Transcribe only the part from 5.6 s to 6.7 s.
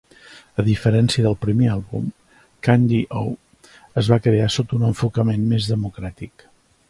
democràtic.